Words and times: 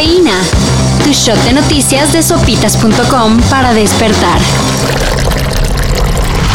Cafeína. 0.00 0.40
Tu 1.04 1.12
shot 1.12 1.36
de 1.44 1.52
noticias 1.52 2.10
de 2.14 2.22
sopitas.com 2.22 3.38
para 3.50 3.74
despertar. 3.74 4.38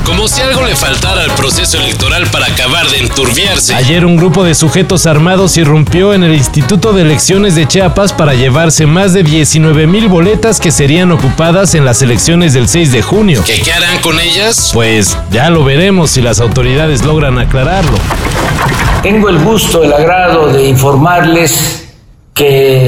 Como 0.03 0.27
si 0.27 0.41
algo 0.41 0.63
le 0.63 0.75
faltara 0.75 1.21
al 1.21 1.31
proceso 1.31 1.77
electoral 1.77 2.25
para 2.31 2.47
acabar 2.47 2.89
de 2.89 2.97
enturbiarse. 2.97 3.75
Ayer 3.75 4.03
un 4.03 4.17
grupo 4.17 4.43
de 4.43 4.55
sujetos 4.55 5.05
armados 5.05 5.57
irrumpió 5.57 6.15
en 6.15 6.23
el 6.23 6.33
Instituto 6.33 6.91
de 6.91 7.03
Elecciones 7.03 7.53
de 7.53 7.67
Chiapas 7.67 8.13
para 8.13 8.33
llevarse 8.33 8.87
más 8.87 9.13
de 9.13 9.21
19 9.21 9.85
mil 9.85 10.07
boletas 10.07 10.59
que 10.59 10.71
serían 10.71 11.11
ocupadas 11.11 11.75
en 11.75 11.85
las 11.85 12.01
elecciones 12.01 12.53
del 12.53 12.67
6 12.67 12.91
de 12.93 13.03
junio. 13.03 13.43
¿Qué, 13.45 13.61
qué 13.61 13.73
harán 13.73 13.99
con 14.01 14.19
ellas? 14.19 14.71
Pues 14.73 15.15
ya 15.29 15.51
lo 15.51 15.63
veremos 15.63 16.09
si 16.09 16.21
las 16.21 16.39
autoridades 16.39 17.05
logran 17.05 17.37
aclararlo. 17.37 17.97
Tengo 19.03 19.29
el 19.29 19.37
gusto, 19.37 19.83
el 19.83 19.93
agrado 19.93 20.51
de 20.51 20.67
informarles 20.67 21.83
que 22.35 22.84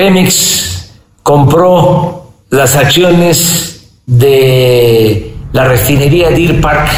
Pemex 0.00 0.92
compró 1.22 2.32
las 2.48 2.74
acciones 2.74 3.86
de 4.06 5.34
la 5.52 5.64
refinería 5.64 6.30
Deer 6.30 6.58
Park. 6.58 6.88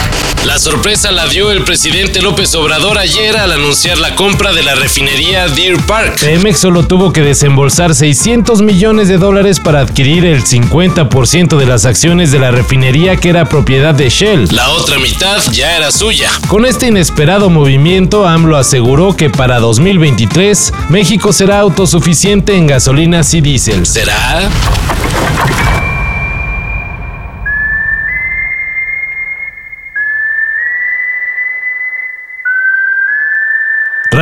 La 0.44 0.58
sorpresa 0.58 1.12
la 1.12 1.28
dio 1.28 1.52
el 1.52 1.62
presidente 1.62 2.20
López 2.20 2.52
Obrador 2.56 2.98
ayer 2.98 3.36
al 3.36 3.52
anunciar 3.52 3.98
la 3.98 4.16
compra 4.16 4.52
de 4.52 4.64
la 4.64 4.74
refinería 4.74 5.46
Deer 5.46 5.76
Park. 5.86 6.18
Pemex 6.20 6.58
solo 6.58 6.84
tuvo 6.84 7.12
que 7.12 7.20
desembolsar 7.20 7.94
600 7.94 8.60
millones 8.60 9.06
de 9.06 9.18
dólares 9.18 9.60
para 9.60 9.80
adquirir 9.80 10.24
el 10.24 10.42
50% 10.42 11.56
de 11.56 11.66
las 11.66 11.86
acciones 11.86 12.32
de 12.32 12.40
la 12.40 12.50
refinería 12.50 13.16
que 13.16 13.28
era 13.28 13.48
propiedad 13.48 13.94
de 13.94 14.08
Shell. 14.08 14.48
La 14.50 14.70
otra 14.70 14.98
mitad 14.98 15.40
ya 15.52 15.76
era 15.76 15.92
suya. 15.92 16.28
Con 16.48 16.66
este 16.66 16.88
inesperado 16.88 17.48
movimiento, 17.48 18.26
AMLO 18.26 18.56
aseguró 18.56 19.16
que 19.16 19.30
para 19.30 19.60
2023 19.60 20.72
México 20.88 21.32
será 21.32 21.60
autosuficiente 21.60 22.56
en 22.56 22.66
gasolinas 22.66 23.32
y 23.34 23.40
diésel. 23.40 23.86
¿Será? 23.86 24.50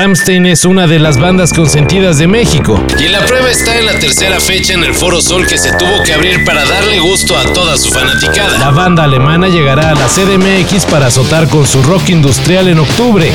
Ramstein 0.00 0.46
es 0.46 0.64
una 0.64 0.86
de 0.86 0.98
las 0.98 1.18
bandas 1.18 1.52
consentidas 1.52 2.16
de 2.16 2.26
México. 2.26 2.82
Y 2.98 3.08
la 3.08 3.20
prueba 3.26 3.50
está 3.50 3.76
en 3.76 3.84
la 3.84 3.98
tercera 3.98 4.40
fecha 4.40 4.72
en 4.72 4.82
el 4.82 4.94
Foro 4.94 5.20
Sol 5.20 5.46
que 5.46 5.58
se 5.58 5.74
tuvo 5.74 6.02
que 6.02 6.14
abrir 6.14 6.42
para 6.46 6.64
darle 6.64 6.98
gusto 7.00 7.36
a 7.36 7.42
toda 7.42 7.76
su 7.76 7.90
fanaticada. 7.90 8.56
La 8.56 8.70
banda 8.70 9.04
alemana 9.04 9.48
llegará 9.48 9.90
a 9.90 9.94
la 9.94 10.06
CDMX 10.06 10.86
para 10.86 11.08
azotar 11.08 11.48
con 11.48 11.66
su 11.66 11.82
rock 11.82 12.08
industrial 12.08 12.68
en 12.68 12.78
octubre 12.78 13.30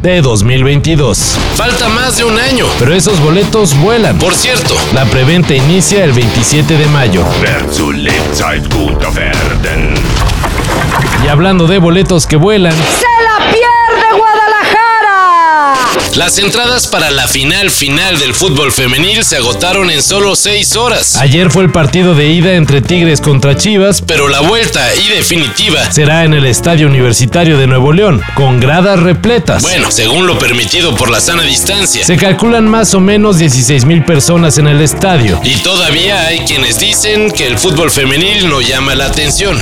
de 0.00 0.22
2022. 0.22 1.36
Falta 1.56 1.88
más 1.88 2.18
de 2.18 2.24
un 2.24 2.38
año. 2.38 2.66
Pero 2.78 2.94
esos 2.94 3.18
boletos 3.18 3.76
vuelan. 3.76 4.16
Por 4.20 4.36
cierto, 4.36 4.76
La 4.92 5.04
preventa 5.06 5.56
inicia 5.56 6.04
el 6.04 6.12
27 6.12 6.78
de 6.78 6.86
mayo. 6.86 7.24
Y 11.24 11.26
hablando 11.26 11.66
de 11.66 11.78
boletos 11.78 12.28
que 12.28 12.36
vuelan, 12.36 12.76
las 16.16 16.38
entradas 16.38 16.86
para 16.86 17.10
la 17.10 17.26
final 17.26 17.70
final 17.70 18.18
del 18.20 18.34
fútbol 18.34 18.70
femenil 18.70 19.24
se 19.24 19.36
agotaron 19.36 19.90
en 19.90 20.00
solo 20.00 20.36
seis 20.36 20.76
horas. 20.76 21.16
ayer 21.16 21.50
fue 21.50 21.64
el 21.64 21.72
partido 21.72 22.14
de 22.14 22.28
ida 22.28 22.54
entre 22.54 22.80
Tigres 22.82 23.20
contra 23.20 23.56
Chivas, 23.56 24.00
Pero 24.06 24.28
la 24.28 24.40
vuelta 24.40 24.94
y 24.94 25.08
definitiva, 25.08 25.90
será 25.90 26.24
en 26.24 26.34
el 26.34 26.46
Estadio 26.46 26.86
Universitario 26.86 27.58
de 27.58 27.66
Nuevo 27.66 27.92
León, 27.92 28.22
con 28.34 28.60
gradas 28.60 29.00
repletas. 29.00 29.62
bueno, 29.62 29.90
según 29.90 30.26
lo 30.26 30.38
permitido 30.38 30.94
por 30.94 31.10
la 31.10 31.20
sana 31.20 31.42
distancia. 31.42 32.04
Se 32.04 32.16
calculan 32.16 32.68
más 32.68 32.94
o 32.94 33.00
menos 33.00 33.38
16 33.38 33.84
mil 33.84 34.04
personas 34.04 34.58
en 34.58 34.68
el 34.68 34.80
estadio. 34.80 35.40
Y 35.42 35.56
todavía 35.56 36.26
hay 36.26 36.40
quienes 36.40 36.78
dicen 36.78 37.32
que 37.32 37.46
el 37.46 37.58
fútbol 37.58 37.90
femenil 37.90 38.48
no 38.48 38.60
llama 38.60 38.94
la 38.94 39.06
atención. 39.06 39.58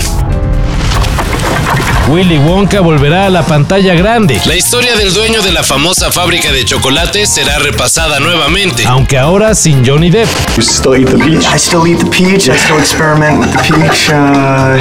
Willy 2.08 2.36
Wonka 2.38 2.80
volverá 2.80 3.26
a 3.26 3.30
la 3.30 3.42
pantalla 3.44 3.94
grande, 3.94 4.38
La 4.44 4.56
historia 4.56 4.96
del 4.96 5.14
dueño 5.14 5.40
de 5.40 5.52
la 5.52 5.62
famosa 5.62 6.10
fábrica 6.10 6.50
de 6.52 6.64
chocolates 6.64 7.30
será 7.30 7.58
repasada 7.58 8.18
nuevamente. 8.20 8.84
aunque 8.86 9.16
ahora 9.16 9.54
sin 9.54 9.82
Johnny 9.86 10.10
Depp. 10.10 10.28
You 10.56 10.62
still 10.62 10.94
eat 10.96 11.08
the 11.08 11.16
peach? 11.16 11.46
I 11.54 11.58
still 11.58 11.86
eat 11.86 11.98
the 12.00 12.10
peach. 12.10 12.48
I 12.48 12.56
still 12.58 12.78
experiment 12.78 13.38
with 13.40 13.52
the 13.52 13.62
peach. 13.62 14.10
Uh, 14.10 14.76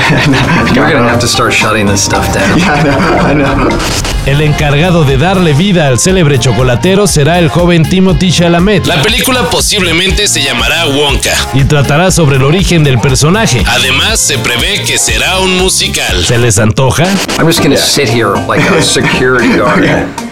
You're 0.74 0.92
gonna 0.92 1.08
have 1.08 1.20
to 1.20 1.28
start 1.28 1.54
shutting 1.54 1.86
this 1.86 2.02
stuff 2.04 2.34
down. 2.34 2.58
Yeah, 2.58 2.74
I 2.74 3.34
know. 3.34 3.60
I 3.60 3.70
know. 3.70 4.11
El 4.28 4.40
encargado 4.42 5.04
de 5.04 5.18
darle 5.18 5.54
vida 5.54 5.88
al 5.88 5.98
célebre 5.98 6.38
chocolatero 6.40 7.08
será 7.08 7.40
el 7.40 7.50
joven 7.50 7.82
Timothy 7.84 8.32
Chalamet 8.32 8.86
La 8.86 9.02
película 9.02 9.50
posiblemente 9.50 10.28
se 10.28 10.44
llamará 10.44 10.86
Wonka. 10.86 11.34
y 11.56 11.64
tratará 11.64 12.12
sobre 12.12 12.36
el 12.36 12.44
origen 12.44 12.84
del 12.84 13.00
personaje. 13.00 13.64
Además, 13.66 14.20
se 14.20 14.38
prevé 14.38 14.84
que 14.86 15.00
será 15.00 15.40
un 15.40 15.58
musical. 15.58 16.24
¿Se 16.24 16.38
les 16.38 16.60
antoja? 16.60 17.06
I'm 17.40 17.48
just 17.48 17.64
gonna 17.64 17.78
sit 17.78 18.08
here 18.08 18.34
like 18.48 18.62
a 18.70 18.82
security 18.84 19.50
guard. 19.58 19.86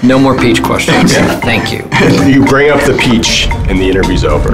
No 0.03 0.19
more 0.19 0.37
peach 0.39 0.61
questions. 0.61 1.13
Thank 1.41 1.71
you. 1.71 1.79
You 2.29 2.45
bring 2.45 2.69
up 2.71 2.81
the 2.85 2.93
peach 2.93 3.47
and 3.69 3.79
the 3.79 3.89
interview's 3.89 4.23
over. 4.23 4.53